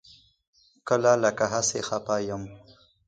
[0.87, 2.43] کله لکه هسې خپه یم.